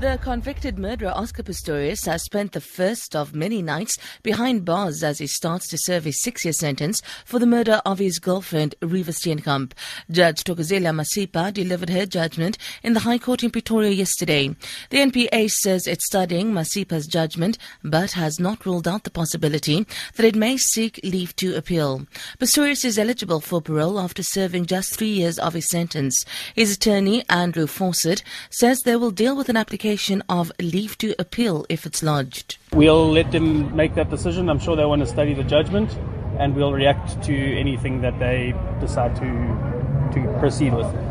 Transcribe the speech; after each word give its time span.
The 0.00 0.16
convicted 0.22 0.78
murderer 0.78 1.10
Oscar 1.12 1.42
Pistorius 1.42 2.06
has 2.06 2.22
spent 2.22 2.52
the 2.52 2.60
first 2.60 3.16
of 3.16 3.34
many 3.34 3.62
nights 3.62 3.98
behind 4.22 4.64
bars 4.64 5.02
as 5.02 5.18
he 5.18 5.26
starts 5.26 5.66
to 5.70 5.76
serve 5.76 6.04
his 6.04 6.22
six-year 6.22 6.52
sentence 6.52 7.02
for 7.24 7.40
the 7.40 7.48
murder 7.48 7.82
of 7.84 7.98
his 7.98 8.20
girlfriend, 8.20 8.76
Reeva 8.80 9.10
Steenkamp. 9.10 9.72
Judge 10.08 10.44
Thokozile 10.44 10.94
Masipa 10.94 11.52
delivered 11.52 11.90
her 11.90 12.06
judgment 12.06 12.58
in 12.84 12.92
the 12.92 13.00
High 13.00 13.18
Court 13.18 13.42
in 13.42 13.50
Pretoria 13.50 13.90
yesterday. 13.90 14.54
The 14.90 14.98
NPA 14.98 15.50
says 15.50 15.88
it's 15.88 16.06
studying 16.06 16.52
Masipa's 16.52 17.08
judgment 17.08 17.58
but 17.82 18.12
has 18.12 18.38
not 18.38 18.64
ruled 18.64 18.86
out 18.86 19.02
the 19.02 19.10
possibility 19.10 19.84
that 20.14 20.26
it 20.26 20.36
may 20.36 20.58
seek 20.58 21.00
leave 21.02 21.34
to 21.36 21.56
appeal. 21.56 22.06
Pistorius 22.38 22.84
is 22.84 23.00
eligible 23.00 23.40
for 23.40 23.60
parole 23.60 23.98
after 23.98 24.22
serving 24.22 24.66
just 24.66 24.96
three 24.96 25.10
years 25.10 25.40
of 25.40 25.54
his 25.54 25.68
sentence. 25.68 26.24
His 26.54 26.76
attorney, 26.76 27.24
Andrew 27.28 27.66
Fawcett, 27.66 28.22
says 28.48 28.82
they 28.82 28.94
will 28.94 29.10
deal 29.10 29.36
with 29.36 29.48
an 29.48 29.56
application 29.56 29.87
application 29.88 30.22
of 30.28 30.52
leave 30.60 30.98
to 30.98 31.14
appeal 31.18 31.64
if 31.70 31.86
it's 31.86 32.02
lodged? 32.02 32.58
We'll 32.74 33.10
let 33.10 33.32
them 33.32 33.74
make 33.74 33.94
that 33.94 34.10
decision. 34.10 34.50
I'm 34.50 34.58
sure 34.58 34.76
they 34.76 34.84
want 34.84 35.00
to 35.00 35.06
study 35.06 35.32
the 35.32 35.44
judgment 35.44 35.90
and 36.38 36.54
we'll 36.54 36.74
react 36.74 37.22
to 37.22 37.58
anything 37.58 38.02
that 38.02 38.18
they 38.18 38.52
decide 38.80 39.16
to, 39.16 40.10
to 40.12 40.38
proceed 40.40 40.74
with. 40.74 41.07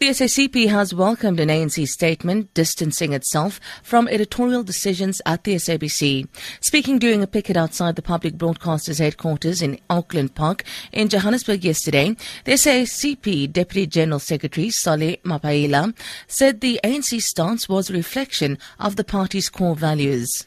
The 0.00 0.08
SACP 0.10 0.68
has 0.68 0.92
welcomed 0.92 1.38
an 1.38 1.48
ANC 1.48 1.86
statement 1.86 2.52
distancing 2.52 3.12
itself 3.12 3.60
from 3.82 4.08
editorial 4.08 4.64
decisions 4.64 5.22
at 5.24 5.44
the 5.44 5.54
SABC. 5.54 6.26
Speaking 6.60 6.98
during 6.98 7.22
a 7.22 7.28
picket 7.28 7.56
outside 7.56 7.94
the 7.94 8.02
public 8.02 8.34
broadcaster's 8.34 8.98
headquarters 8.98 9.62
in 9.62 9.78
Auckland 9.88 10.34
Park 10.34 10.64
in 10.90 11.08
Johannesburg 11.08 11.64
yesterday, 11.64 12.16
the 12.44 12.52
SACP 12.52 13.52
Deputy 13.52 13.86
General 13.86 14.18
Secretary 14.18 14.68
Solly 14.68 15.20
Mapaila 15.24 15.96
said 16.26 16.60
the 16.60 16.80
ANC 16.82 17.22
stance 17.22 17.68
was 17.68 17.88
a 17.88 17.92
reflection 17.92 18.58
of 18.80 18.96
the 18.96 19.04
party's 19.04 19.48
core 19.48 19.76
values. 19.76 20.44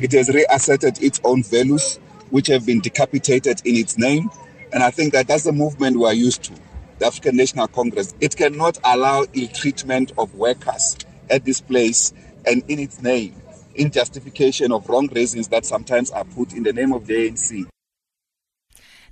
It 0.00 0.12
has 0.12 0.28
reasserted 0.28 1.02
its 1.02 1.20
own 1.24 1.42
values, 1.42 1.98
which 2.30 2.46
have 2.46 2.64
been 2.64 2.80
decapitated 2.80 3.60
in 3.64 3.74
its 3.74 3.98
name, 3.98 4.30
and 4.72 4.84
I 4.84 4.90
think 4.90 5.12
that 5.14 5.26
that's 5.26 5.44
the 5.44 5.52
movement 5.52 5.98
we 5.98 6.04
are 6.04 6.14
used 6.14 6.44
to 6.44 6.67
the 6.98 7.06
African 7.06 7.36
National 7.36 7.68
Congress. 7.68 8.14
It 8.20 8.36
cannot 8.36 8.78
allow 8.84 9.24
ill 9.32 9.48
treatment 9.48 10.12
of 10.18 10.34
workers 10.34 10.96
at 11.30 11.44
this 11.44 11.60
place 11.60 12.12
and 12.46 12.62
in 12.68 12.78
its 12.78 13.02
name, 13.02 13.34
in 13.74 13.90
justification 13.90 14.72
of 14.72 14.88
wrong 14.88 15.08
reasons 15.08 15.48
that 15.48 15.64
sometimes 15.64 16.10
are 16.10 16.24
put 16.24 16.52
in 16.52 16.62
the 16.62 16.72
name 16.72 16.92
of 16.92 17.06
the 17.06 17.14
ANC. 17.14 17.66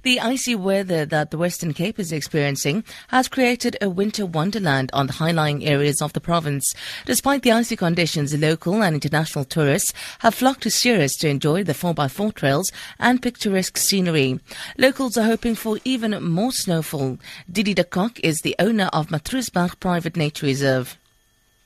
The 0.06 0.20
icy 0.20 0.54
weather 0.54 1.04
that 1.04 1.32
the 1.32 1.36
Western 1.36 1.74
Cape 1.74 1.98
is 1.98 2.12
experiencing 2.12 2.84
has 3.08 3.26
created 3.26 3.76
a 3.80 3.90
winter 3.90 4.24
wonderland 4.24 4.88
on 4.92 5.08
the 5.08 5.14
high-lying 5.14 5.64
areas 5.66 6.00
of 6.00 6.12
the 6.12 6.20
province. 6.20 6.72
Despite 7.06 7.42
the 7.42 7.50
icy 7.50 7.74
conditions, 7.74 8.32
local 8.32 8.84
and 8.84 8.94
international 8.94 9.44
tourists 9.44 9.92
have 10.20 10.36
flocked 10.36 10.62
to 10.62 10.70
Ceres 10.70 11.16
to 11.16 11.28
enjoy 11.28 11.64
the 11.64 11.72
4x4 11.72 12.32
trails 12.34 12.70
and 13.00 13.20
picturesque 13.20 13.78
scenery. 13.78 14.38
Locals 14.78 15.18
are 15.18 15.24
hoping 15.24 15.56
for 15.56 15.80
even 15.84 16.22
more 16.22 16.52
snowfall. 16.52 17.18
Didi 17.50 17.74
de 17.74 17.82
Kock 17.82 18.20
is 18.20 18.42
the 18.42 18.54
owner 18.60 18.88
of 18.92 19.08
Matroosberg 19.08 19.80
Private 19.80 20.16
Nature 20.16 20.46
Reserve. 20.46 20.96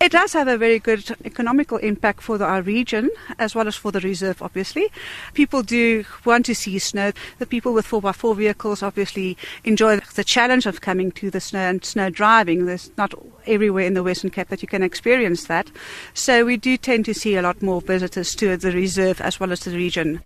It 0.00 0.12
does 0.12 0.32
have 0.32 0.48
a 0.48 0.56
very 0.56 0.78
good 0.78 1.14
economical 1.26 1.76
impact 1.76 2.22
for 2.22 2.38
the, 2.38 2.46
our 2.46 2.62
region 2.62 3.10
as 3.38 3.54
well 3.54 3.68
as 3.68 3.76
for 3.76 3.92
the 3.92 4.00
reserve, 4.00 4.40
obviously. 4.40 4.88
People 5.34 5.62
do 5.62 6.06
want 6.24 6.46
to 6.46 6.54
see 6.54 6.78
snow. 6.78 7.12
The 7.38 7.44
people 7.44 7.74
with 7.74 7.86
4x4 7.86 8.34
vehicles 8.34 8.82
obviously 8.82 9.36
enjoy 9.62 10.00
the 10.14 10.24
challenge 10.24 10.64
of 10.64 10.80
coming 10.80 11.12
to 11.12 11.30
the 11.30 11.38
snow 11.38 11.60
and 11.60 11.84
snow 11.84 12.08
driving. 12.08 12.64
There's 12.64 12.90
not 12.96 13.12
everywhere 13.46 13.84
in 13.84 13.92
the 13.92 14.02
Western 14.02 14.30
Cape 14.30 14.48
that 14.48 14.62
you 14.62 14.68
can 14.68 14.82
experience 14.82 15.44
that. 15.44 15.70
So 16.14 16.46
we 16.46 16.56
do 16.56 16.78
tend 16.78 17.04
to 17.04 17.12
see 17.12 17.36
a 17.36 17.42
lot 17.42 17.60
more 17.60 17.82
visitors 17.82 18.34
to 18.36 18.56
the 18.56 18.72
reserve 18.72 19.20
as 19.20 19.38
well 19.38 19.52
as 19.52 19.60
the 19.60 19.76
region. 19.76 20.22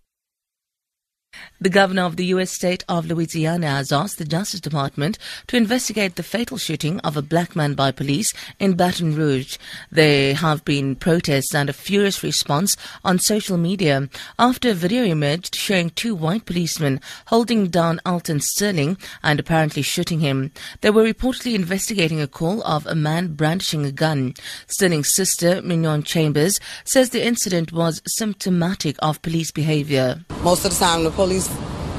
The 1.61 1.71
governor 1.71 2.03
of 2.03 2.17
the 2.17 2.27
U.S. 2.27 2.50
state 2.50 2.84
of 2.89 3.06
Louisiana 3.06 3.69
has 3.69 3.93
asked 3.93 4.19
the 4.19 4.25
Justice 4.25 4.61
Department 4.61 5.19
to 5.47 5.56
investigate 5.56 6.17
the 6.17 6.22
fatal 6.22 6.59
shooting 6.59 7.00
of 7.00 7.17
a 7.17 7.22
black 7.22 7.56
man 7.56 7.75
by 7.75 7.91
police 7.91 8.33
in 8.59 8.75
Baton 8.75 9.15
Rouge. 9.15 9.56
There 9.91 10.34
have 10.34 10.65
been 10.65 10.97
protests 10.97 11.55
and 11.55 11.71
a 11.71 11.72
furious 11.72 12.22
response 12.22 12.77
on 13.05 13.19
social 13.19 13.56
media 13.56 14.09
after 14.39 14.71
a 14.71 14.75
video 14.75 15.05
emerged 15.05 15.55
showing 15.55 15.91
two 15.91 16.15
white 16.15 16.45
policemen 16.45 17.00
holding 17.28 17.69
down 17.69 18.01
Alton 18.05 18.41
Sterling 18.41 18.99
and 19.22 19.41
apparently 19.41 19.83
shooting 19.83 20.21
him. 20.21 20.53
They 20.81 20.91
were 20.91 21.05
reportedly 21.05 21.55
investigating 21.55 22.21
a 22.21 22.27
call 22.27 22.62
of 22.65 22.87
a 22.87 22.95
man 22.95 23.34
brandishing 23.34 23.87
a 23.87 23.93
gun. 23.93 24.34
Sterling's 24.66 25.15
sister, 25.15 25.62
Mignon 25.62 26.03
Chambers, 26.03 26.61
says 26.84 27.11
the 27.11 27.25
incident 27.25 27.72
was 27.72 28.03
symptomatic 28.06 28.97
of 28.99 29.22
police 29.22 29.51
behavior. 29.51 30.25
Most 30.43 30.65
of 30.65 30.72
the 30.72 30.78
time, 30.78 31.05
the 31.05 31.11
police, 31.24 31.48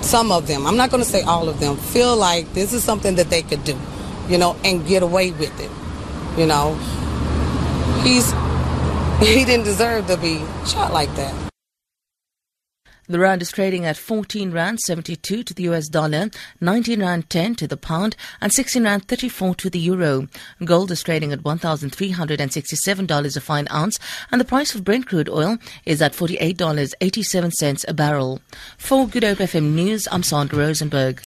some 0.01 0.31
of 0.31 0.45
them, 0.45 0.67
I'm 0.67 0.77
not 0.77 0.91
going 0.91 1.01
to 1.03 1.09
say 1.09 1.23
all 1.23 1.49
of 1.49 1.59
them, 1.59 1.77
feel 1.77 2.15
like 2.15 2.53
this 2.53 2.73
is 2.73 2.83
something 2.83 3.15
that 3.15 3.31
they 3.31 3.41
could 3.41 3.63
do, 3.63 3.75
you 4.29 4.37
know, 4.37 4.55
and 4.63 4.85
get 4.85 5.01
away 5.01 5.31
with 5.31 5.59
it. 5.59 5.71
You 6.39 6.45
know, 6.45 6.75
he's 8.03 8.31
he 9.19 9.45
didn't 9.45 9.65
deserve 9.65 10.05
to 10.07 10.17
be 10.17 10.43
shot 10.67 10.93
like 10.93 11.13
that. 11.15 11.44
The 13.07 13.19
rand 13.19 13.43
is 13.43 13.51
trading 13.51 13.85
at 13.85 13.97
14 13.97 14.51
rand 14.51 14.79
72 14.79 15.43
to 15.43 15.53
the 15.53 15.63
US 15.69 15.87
dollar, 15.87 16.31
19 16.59 17.01
rand 17.01 17.29
10 17.29 17.53
to 17.55 17.67
the 17.67 17.77
pound, 17.77 18.15
and 18.41 18.51
16 18.51 18.83
rand 18.83 19.07
34 19.07 19.53
to 19.55 19.69
the 19.69 19.77
euro. 19.77 20.27
Gold 20.63 20.89
is 20.89 21.03
trading 21.03 21.31
at 21.31 21.43
$1,367 21.43 23.37
a 23.37 23.41
fine 23.41 23.67
ounce, 23.71 23.99
and 24.31 24.41
the 24.41 24.45
price 24.45 24.73
of 24.73 24.83
Brent 24.83 25.05
crude 25.05 25.29
oil 25.29 25.59
is 25.85 26.01
at 26.01 26.13
$48.87 26.13 27.85
a 27.87 27.93
barrel. 27.93 28.41
For 28.77 29.07
Good 29.07 29.23
Hope 29.23 29.37
FM 29.37 29.75
News, 29.75 30.07
I'm 30.11 30.23
Sandra 30.23 30.57
Rosenberg. 30.57 31.21